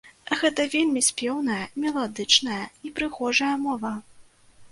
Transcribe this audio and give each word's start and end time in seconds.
Гэта 0.41 0.63
вельмі 0.75 1.01
спеўная, 1.07 1.59
меладычная 1.83 2.63
і 2.89 2.93
прыгожая 2.97 3.53
мова. 3.67 3.95